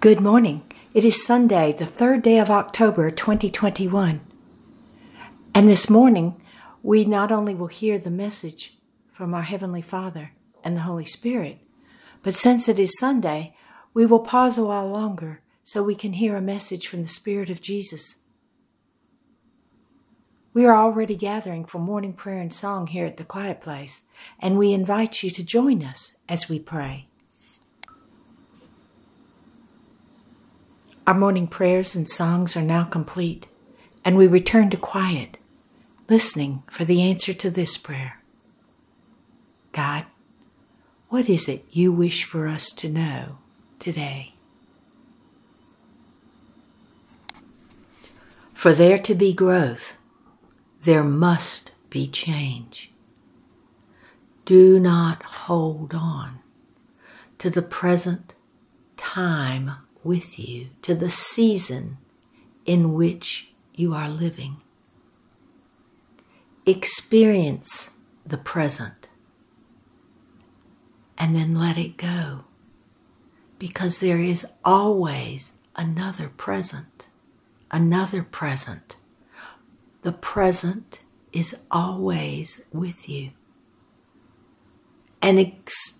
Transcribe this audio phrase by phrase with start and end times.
[0.00, 0.62] Good morning.
[0.94, 4.20] It is Sunday, the third day of October 2021.
[5.52, 6.40] And this morning,
[6.84, 8.78] we not only will hear the message
[9.10, 11.58] from our Heavenly Father and the Holy Spirit,
[12.22, 13.56] but since it is Sunday,
[13.92, 17.50] we will pause a while longer so we can hear a message from the Spirit
[17.50, 18.18] of Jesus.
[20.54, 24.04] We are already gathering for morning prayer and song here at the Quiet Place,
[24.38, 27.07] and we invite you to join us as we pray.
[31.08, 33.46] Our morning prayers and songs are now complete,
[34.04, 35.38] and we return to quiet,
[36.06, 38.20] listening for the answer to this prayer
[39.72, 40.04] God,
[41.08, 43.38] what is it you wish for us to know
[43.78, 44.34] today?
[48.52, 49.96] For there to be growth,
[50.82, 52.92] there must be change.
[54.44, 56.40] Do not hold on
[57.38, 58.34] to the present
[58.98, 61.98] time with you to the season
[62.64, 64.56] in which you are living.
[66.66, 67.92] Experience
[68.26, 69.08] the present
[71.16, 72.44] and then let it go
[73.58, 77.08] because there is always another present,
[77.70, 78.96] another present.
[80.02, 81.00] The present
[81.32, 83.30] is always with you.
[85.20, 85.98] And ex-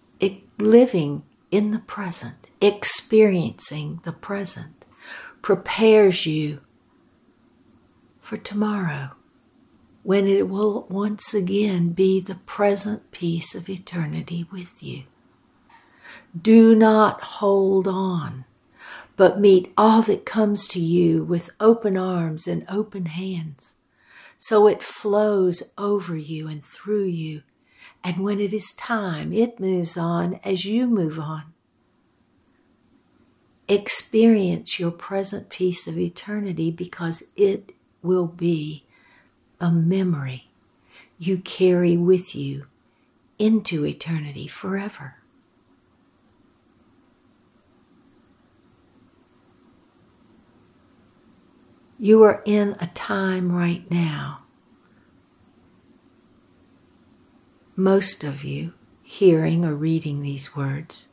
[0.58, 4.84] living in the present, experiencing the present,
[5.42, 6.60] prepares you
[8.20, 9.10] for tomorrow
[10.02, 15.04] when it will once again be the present peace of eternity with you.
[16.41, 18.44] Do not hold on,
[19.16, 23.74] but meet all that comes to you with open arms and open hands,
[24.36, 27.42] so it flows over you and through you
[28.08, 31.52] and when it is time, it moves on as you move on.
[33.68, 38.86] Experience your present peace of eternity because it will be
[39.60, 40.48] a memory
[41.18, 42.64] you carry with you
[43.38, 45.16] into eternity forever.
[51.98, 54.44] You are in a time right now
[57.78, 58.72] most of you
[59.05, 61.06] hearing or reading these words,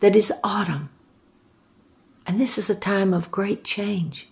[0.00, 0.90] that is autumn.
[2.26, 4.28] And this is a time of great change.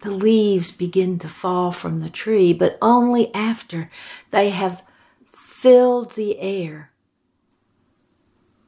[0.00, 3.90] The leaves begin to fall from the tree, but only after
[4.30, 4.82] they have
[5.30, 6.90] filled the air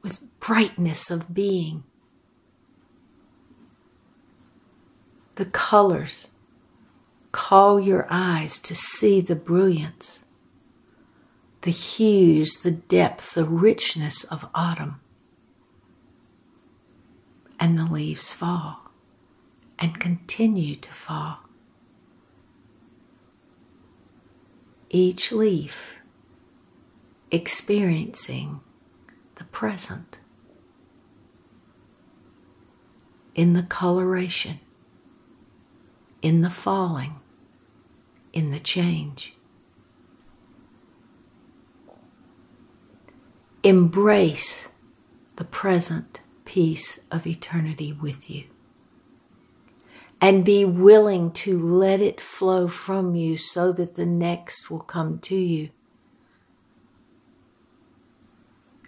[0.03, 1.83] with brightness of being.
[5.35, 6.27] The colors
[7.31, 10.19] call your eyes to see the brilliance
[11.67, 15.01] the hues, the depth, the richness of autumn.
[17.59, 18.89] And the leaves fall
[19.77, 21.39] and continue to fall.
[24.89, 25.95] Each leaf
[27.31, 28.61] experiencing
[29.35, 30.19] the present
[33.35, 34.61] in the coloration,
[36.21, 37.17] in the falling,
[38.31, 39.36] in the change.
[43.67, 44.69] Embrace
[45.35, 48.45] the present peace of eternity with you.
[50.21, 55.19] And be willing to let it flow from you so that the next will come
[55.19, 55.71] to you.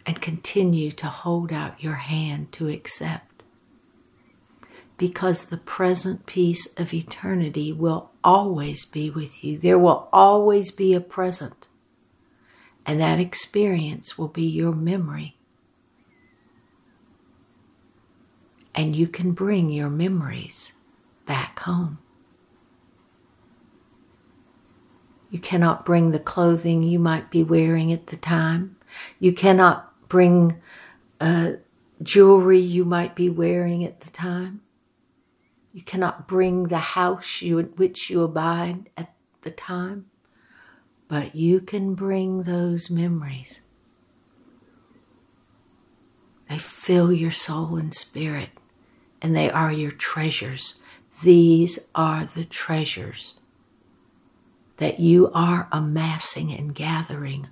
[0.05, 3.43] And continue to hold out your hand to accept.
[4.95, 9.57] Because the present peace of eternity will always be with you.
[9.57, 11.67] There will always be a present
[12.89, 15.37] and that experience will be your memory.
[18.73, 20.73] And you can bring your memories
[21.27, 21.99] back home.
[25.29, 28.77] You cannot bring the clothing you might be wearing at the time.
[29.19, 30.59] You cannot bring
[31.21, 31.51] uh,
[32.01, 34.61] jewelry you might be wearing at the time.
[35.73, 39.13] You cannot bring the house you, in which you abide at
[39.43, 40.07] the time
[41.09, 43.61] but you can bring those memories.
[46.47, 48.49] They fill your soul and spirit,
[49.21, 50.79] and they are your treasures.
[51.23, 53.39] These are the treasures
[54.77, 57.47] that you are amassing and gathering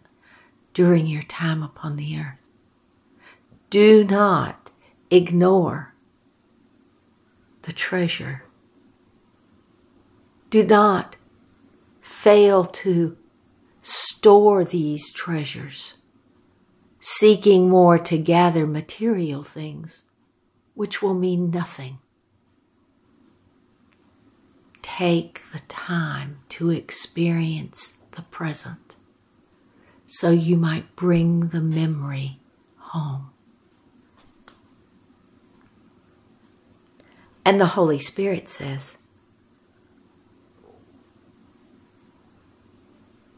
[0.73, 2.47] during your time upon the earth.
[3.69, 4.71] Do not
[5.09, 5.93] ignore
[7.63, 8.43] the treasure.
[10.49, 11.15] Do not
[12.01, 13.17] fail to
[14.17, 15.95] store these treasures,
[16.99, 20.03] seeking more to gather material things.
[20.77, 21.97] which will mean nothing.
[24.83, 28.95] Take the time to experience the present
[30.05, 32.39] so you might bring the memory
[32.77, 33.31] home.
[37.43, 38.99] And the Holy Spirit says,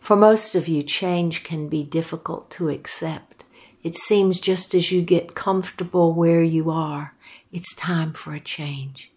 [0.10, 3.44] For most of you, change can be difficult to accept.
[3.84, 7.14] It seems just as you get comfortable where you are,
[7.52, 9.12] it's time for a change.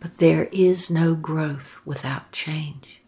[0.00, 3.00] But there is no growth without change.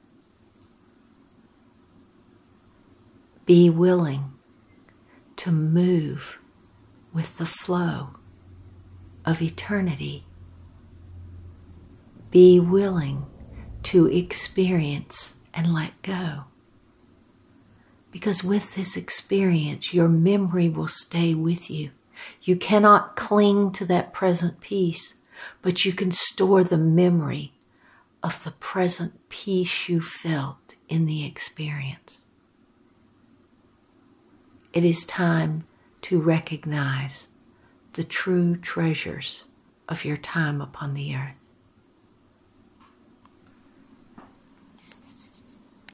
[3.44, 4.32] Be willing
[5.36, 6.38] to move
[7.12, 8.16] with the flow
[9.26, 10.24] of eternity.
[12.30, 13.26] Be willing
[13.84, 16.44] to experience and let go.
[18.10, 21.90] Because with this experience, your memory will stay with you.
[22.42, 25.16] You cannot cling to that present peace,
[25.62, 27.52] but you can store the memory
[28.22, 32.22] of the present peace you felt in the experience.
[34.72, 35.64] It is time
[36.02, 37.28] to recognize
[37.92, 39.44] the true treasures
[39.88, 41.43] of your time upon the earth.